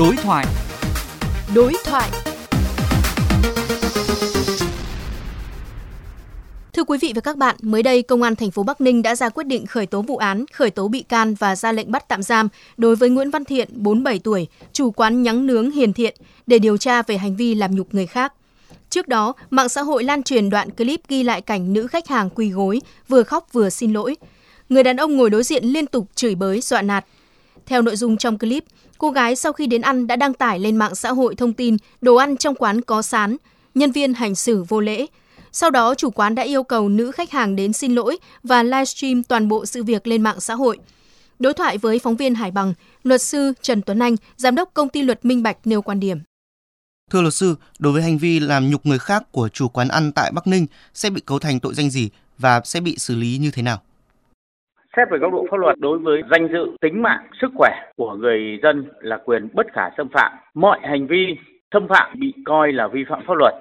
Đối 0.00 0.16
thoại. 0.16 0.46
Đối 1.54 1.72
thoại. 1.84 2.10
Thưa 6.72 6.84
quý 6.84 6.98
vị 7.00 7.12
và 7.14 7.20
các 7.20 7.36
bạn, 7.36 7.56
mới 7.62 7.82
đây 7.82 8.02
Công 8.02 8.22
an 8.22 8.36
thành 8.36 8.50
phố 8.50 8.62
Bắc 8.62 8.80
Ninh 8.80 9.02
đã 9.02 9.14
ra 9.14 9.28
quyết 9.28 9.46
định 9.46 9.66
khởi 9.66 9.86
tố 9.86 10.02
vụ 10.02 10.16
án, 10.16 10.44
khởi 10.52 10.70
tố 10.70 10.88
bị 10.88 11.02
can 11.02 11.34
và 11.34 11.56
ra 11.56 11.72
lệnh 11.72 11.92
bắt 11.92 12.08
tạm 12.08 12.22
giam 12.22 12.48
đối 12.76 12.96
với 12.96 13.10
Nguyễn 13.10 13.30
Văn 13.30 13.44
Thiện, 13.44 13.68
47 13.72 14.18
tuổi, 14.18 14.46
chủ 14.72 14.90
quán 14.90 15.22
nhắng 15.22 15.46
nướng 15.46 15.70
Hiền 15.70 15.92
Thiện 15.92 16.16
để 16.46 16.58
điều 16.58 16.76
tra 16.76 17.02
về 17.02 17.16
hành 17.16 17.36
vi 17.36 17.54
làm 17.54 17.74
nhục 17.74 17.94
người 17.94 18.06
khác. 18.06 18.32
Trước 18.90 19.08
đó, 19.08 19.32
mạng 19.50 19.68
xã 19.68 19.82
hội 19.82 20.04
lan 20.04 20.22
truyền 20.22 20.50
đoạn 20.50 20.70
clip 20.70 21.00
ghi 21.08 21.22
lại 21.22 21.40
cảnh 21.40 21.72
nữ 21.72 21.86
khách 21.86 22.08
hàng 22.08 22.30
quỳ 22.30 22.50
gối, 22.50 22.80
vừa 23.08 23.22
khóc 23.22 23.48
vừa 23.52 23.70
xin 23.70 23.92
lỗi. 23.92 24.16
Người 24.68 24.82
đàn 24.82 24.96
ông 24.96 25.16
ngồi 25.16 25.30
đối 25.30 25.42
diện 25.42 25.64
liên 25.64 25.86
tục 25.86 26.06
chửi 26.14 26.34
bới, 26.34 26.60
dọa 26.60 26.82
nạt. 26.82 27.04
Theo 27.70 27.82
nội 27.82 27.96
dung 27.96 28.16
trong 28.16 28.38
clip, 28.38 28.64
cô 28.98 29.10
gái 29.10 29.36
sau 29.36 29.52
khi 29.52 29.66
đến 29.66 29.80
ăn 29.80 30.06
đã 30.06 30.16
đăng 30.16 30.34
tải 30.34 30.58
lên 30.58 30.76
mạng 30.76 30.94
xã 30.94 31.12
hội 31.12 31.34
thông 31.34 31.52
tin 31.52 31.76
đồ 32.00 32.14
ăn 32.14 32.36
trong 32.36 32.54
quán 32.54 32.80
có 32.80 33.02
sán, 33.02 33.36
nhân 33.74 33.92
viên 33.92 34.14
hành 34.14 34.34
xử 34.34 34.62
vô 34.62 34.80
lễ. 34.80 35.06
Sau 35.52 35.70
đó, 35.70 35.94
chủ 35.94 36.10
quán 36.10 36.34
đã 36.34 36.42
yêu 36.42 36.62
cầu 36.62 36.88
nữ 36.88 37.12
khách 37.12 37.30
hàng 37.30 37.56
đến 37.56 37.72
xin 37.72 37.94
lỗi 37.94 38.18
và 38.42 38.62
livestream 38.62 39.22
toàn 39.22 39.48
bộ 39.48 39.66
sự 39.66 39.84
việc 39.84 40.06
lên 40.06 40.22
mạng 40.22 40.40
xã 40.40 40.54
hội. 40.54 40.78
Đối 41.38 41.54
thoại 41.54 41.78
với 41.78 41.98
phóng 41.98 42.16
viên 42.16 42.34
Hải 42.34 42.50
Bằng, 42.50 42.74
luật 43.02 43.22
sư 43.22 43.52
Trần 43.62 43.82
Tuấn 43.82 43.98
Anh, 43.98 44.16
giám 44.36 44.54
đốc 44.54 44.70
công 44.74 44.88
ty 44.88 45.02
luật 45.02 45.24
Minh 45.24 45.42
Bạch 45.42 45.56
nêu 45.64 45.82
quan 45.82 46.00
điểm. 46.00 46.18
Thưa 47.10 47.22
luật 47.22 47.34
sư, 47.34 47.54
đối 47.78 47.92
với 47.92 48.02
hành 48.02 48.18
vi 48.18 48.40
làm 48.40 48.70
nhục 48.70 48.86
người 48.86 48.98
khác 48.98 49.32
của 49.32 49.48
chủ 49.48 49.68
quán 49.68 49.88
ăn 49.88 50.12
tại 50.12 50.30
Bắc 50.30 50.46
Ninh 50.46 50.66
sẽ 50.94 51.10
bị 51.10 51.20
cấu 51.20 51.38
thành 51.38 51.60
tội 51.60 51.74
danh 51.74 51.90
gì 51.90 52.10
và 52.38 52.60
sẽ 52.64 52.80
bị 52.80 52.98
xử 52.98 53.14
lý 53.14 53.38
như 53.38 53.50
thế 53.50 53.62
nào? 53.62 53.82
Xét 54.96 55.10
về 55.10 55.18
góc 55.18 55.32
độ 55.32 55.46
pháp 55.50 55.56
luật 55.56 55.78
đối 55.78 55.98
với 55.98 56.22
danh 56.30 56.48
dự, 56.52 56.76
tính 56.80 57.02
mạng, 57.02 57.26
sức 57.40 57.50
khỏe 57.54 57.70
của 57.96 58.14
người 58.14 58.58
dân 58.62 58.84
là 59.00 59.16
quyền 59.24 59.48
bất 59.54 59.66
khả 59.72 59.90
xâm 59.96 60.08
phạm. 60.08 60.32
Mọi 60.54 60.78
hành 60.82 61.06
vi 61.06 61.36
xâm 61.72 61.88
phạm 61.88 62.20
bị 62.20 62.34
coi 62.44 62.72
là 62.72 62.88
vi 62.88 63.04
phạm 63.08 63.22
pháp 63.26 63.34
luật. 63.36 63.54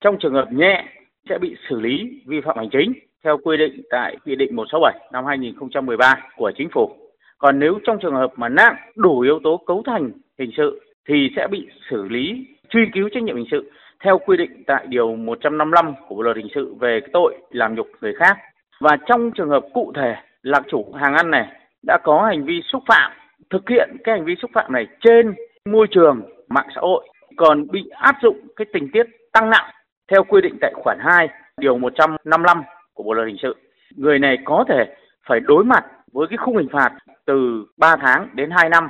Trong 0.00 0.16
trường 0.20 0.34
hợp 0.34 0.52
nhẹ 0.52 0.84
sẽ 1.28 1.38
bị 1.38 1.56
xử 1.68 1.80
lý 1.80 2.22
vi 2.26 2.40
phạm 2.40 2.56
hành 2.56 2.70
chính 2.70 2.92
theo 3.24 3.38
quy 3.44 3.56
định 3.56 3.82
tại 3.90 4.16
Nghị 4.24 4.36
định 4.36 4.56
167 4.56 5.08
năm 5.12 5.24
2013 5.24 6.14
của 6.36 6.52
Chính 6.56 6.68
phủ. 6.72 6.90
Còn 7.38 7.58
nếu 7.58 7.78
trong 7.84 7.98
trường 8.02 8.14
hợp 8.14 8.32
mà 8.36 8.48
nặng 8.48 8.76
đủ 8.96 9.20
yếu 9.20 9.40
tố 9.44 9.62
cấu 9.66 9.82
thành 9.86 10.10
hình 10.38 10.50
sự 10.56 10.80
thì 11.08 11.28
sẽ 11.36 11.46
bị 11.50 11.68
xử 11.90 12.08
lý 12.08 12.46
truy 12.68 12.80
cứu 12.92 13.08
trách 13.08 13.22
nhiệm 13.22 13.36
hình 13.36 13.48
sự 13.50 13.70
theo 14.04 14.18
quy 14.18 14.36
định 14.36 14.62
tại 14.66 14.86
điều 14.88 15.16
155 15.16 15.94
của 16.08 16.14
Bộ 16.14 16.22
luật 16.22 16.36
hình 16.36 16.48
sự 16.54 16.74
về 16.80 17.00
tội 17.12 17.34
làm 17.50 17.74
nhục 17.74 17.86
người 18.00 18.12
khác. 18.14 18.38
Và 18.80 18.96
trong 19.06 19.30
trường 19.30 19.48
hợp 19.48 19.64
cụ 19.74 19.92
thể 19.94 20.16
là 20.42 20.60
chủ 20.70 20.92
hàng 21.00 21.14
ăn 21.14 21.30
này 21.30 21.46
đã 21.82 21.98
có 22.04 22.26
hành 22.26 22.44
vi 22.44 22.60
xúc 22.72 22.82
phạm, 22.88 23.12
thực 23.50 23.68
hiện 23.68 23.96
cái 24.04 24.14
hành 24.14 24.24
vi 24.24 24.34
xúc 24.42 24.50
phạm 24.54 24.72
này 24.72 24.86
trên 25.00 25.34
môi 25.72 25.86
trường 25.90 26.22
mạng 26.48 26.68
xã 26.74 26.80
hội 26.80 27.08
còn 27.36 27.70
bị 27.70 27.80
áp 27.90 28.16
dụng 28.22 28.36
cái 28.56 28.66
tình 28.72 28.90
tiết 28.92 29.02
tăng 29.32 29.50
nặng 29.50 29.70
theo 30.10 30.24
quy 30.24 30.40
định 30.40 30.58
tại 30.60 30.72
khoản 30.74 30.98
2 31.00 31.28
điều 31.56 31.78
155 31.78 32.62
của 32.94 33.02
Bộ 33.02 33.14
luật 33.14 33.28
hình 33.28 33.36
sự. 33.42 33.56
Người 33.96 34.18
này 34.18 34.36
có 34.44 34.64
thể 34.68 34.96
phải 35.28 35.40
đối 35.40 35.64
mặt 35.64 35.84
với 36.12 36.26
cái 36.30 36.36
khung 36.36 36.56
hình 36.56 36.68
phạt 36.72 36.90
từ 37.26 37.64
3 37.76 37.96
tháng 38.00 38.28
đến 38.34 38.50
2 38.50 38.68
năm. 38.68 38.88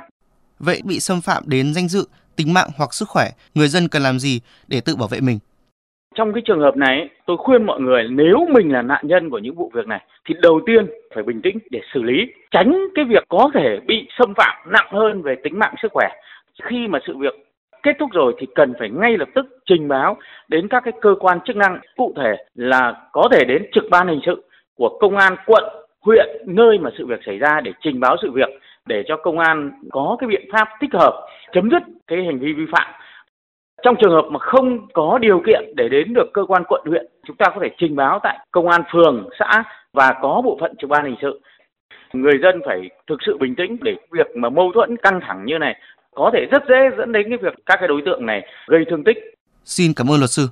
Vậy 0.59 0.81
bị 0.85 0.99
xâm 0.99 1.21
phạm 1.21 1.43
đến 1.47 1.73
danh 1.73 1.87
dự, 1.87 2.07
tính 2.35 2.53
mạng 2.53 2.69
hoặc 2.77 2.93
sức 2.93 3.09
khỏe, 3.09 3.29
người 3.55 3.67
dân 3.67 3.87
cần 3.87 4.01
làm 4.01 4.19
gì 4.19 4.41
để 4.67 4.81
tự 4.85 4.95
bảo 4.95 5.07
vệ 5.07 5.19
mình? 5.19 5.39
Trong 6.21 6.33
cái 6.33 6.41
trường 6.45 6.59
hợp 6.59 6.77
này, 6.77 7.09
tôi 7.25 7.37
khuyên 7.37 7.65
mọi 7.65 7.79
người 7.81 8.07
nếu 8.09 8.47
mình 8.49 8.71
là 8.73 8.81
nạn 8.81 9.01
nhân 9.07 9.29
của 9.29 9.37
những 9.37 9.55
vụ 9.55 9.71
việc 9.73 9.87
này 9.87 10.01
thì 10.25 10.35
đầu 10.41 10.61
tiên 10.65 10.85
phải 11.15 11.23
bình 11.23 11.41
tĩnh 11.41 11.57
để 11.71 11.81
xử 11.93 12.03
lý, 12.03 12.27
tránh 12.51 12.87
cái 12.95 13.05
việc 13.05 13.23
có 13.29 13.51
thể 13.53 13.79
bị 13.85 14.07
xâm 14.19 14.33
phạm 14.33 14.71
nặng 14.71 14.87
hơn 14.91 15.21
về 15.21 15.35
tính 15.43 15.59
mạng 15.59 15.73
sức 15.81 15.91
khỏe. 15.91 16.07
Khi 16.63 16.87
mà 16.87 16.99
sự 17.07 17.17
việc 17.17 17.33
kết 17.83 17.95
thúc 17.99 18.09
rồi 18.13 18.33
thì 18.37 18.47
cần 18.55 18.73
phải 18.79 18.89
ngay 18.89 19.17
lập 19.17 19.29
tức 19.35 19.45
trình 19.65 19.87
báo 19.87 20.17
đến 20.47 20.67
các 20.67 20.83
cái 20.83 20.93
cơ 21.01 21.15
quan 21.19 21.39
chức 21.45 21.55
năng 21.55 21.79
cụ 21.97 22.13
thể 22.17 22.35
là 22.55 22.93
có 23.11 23.27
thể 23.31 23.43
đến 23.43 23.65
trực 23.73 23.83
ban 23.91 24.07
hình 24.07 24.21
sự 24.25 24.43
của 24.77 24.97
công 24.99 25.17
an 25.17 25.35
quận, 25.45 25.63
huyện 26.01 26.27
nơi 26.45 26.79
mà 26.79 26.89
sự 26.97 27.05
việc 27.05 27.19
xảy 27.25 27.37
ra 27.37 27.61
để 27.63 27.71
trình 27.81 27.99
báo 27.99 28.15
sự 28.21 28.31
việc 28.31 28.49
để 28.85 29.03
cho 29.07 29.17
công 29.17 29.39
an 29.39 29.71
có 29.91 30.17
cái 30.19 30.27
biện 30.27 30.49
pháp 30.53 30.67
thích 30.81 30.93
hợp 30.93 31.27
chấm 31.53 31.69
dứt 31.69 31.83
cái 32.07 32.25
hành 32.25 32.39
vi 32.39 32.53
vi 32.53 32.65
phạm 32.71 32.91
trong 33.83 33.95
trường 34.01 34.11
hợp 34.11 34.25
mà 34.31 34.39
không 34.39 34.87
có 34.93 35.17
điều 35.21 35.41
kiện 35.45 35.73
để 35.75 35.89
đến 35.89 36.13
được 36.13 36.33
cơ 36.33 36.45
quan 36.47 36.63
quận 36.67 36.81
huyện, 36.85 37.05
chúng 37.27 37.35
ta 37.35 37.45
có 37.55 37.61
thể 37.61 37.69
trình 37.77 37.95
báo 37.95 38.19
tại 38.23 38.37
công 38.51 38.67
an 38.67 38.81
phường, 38.93 39.29
xã 39.39 39.63
và 39.93 40.13
có 40.21 40.41
bộ 40.45 40.57
phận 40.61 40.75
trực 40.79 40.89
ban 40.89 41.05
hình 41.05 41.15
sự. 41.21 41.41
Người 42.13 42.37
dân 42.43 42.61
phải 42.65 42.89
thực 43.07 43.17
sự 43.25 43.37
bình 43.37 43.55
tĩnh 43.55 43.77
để 43.81 43.95
việc 44.11 44.27
mà 44.35 44.49
mâu 44.49 44.71
thuẫn 44.73 44.97
căng 44.97 45.19
thẳng 45.21 45.45
như 45.45 45.57
này 45.57 45.75
có 46.15 46.31
thể 46.33 46.45
rất 46.51 46.63
dễ 46.69 46.89
dẫn 46.97 47.11
đến 47.11 47.29
cái 47.29 47.37
việc 47.37 47.53
các 47.65 47.75
cái 47.79 47.87
đối 47.87 48.01
tượng 48.05 48.25
này 48.25 48.47
gây 48.67 48.85
thương 48.89 49.03
tích. 49.03 49.17
Xin 49.65 49.91
cảm 49.95 50.11
ơn 50.11 50.19
luật 50.19 50.29
sư. 50.29 50.47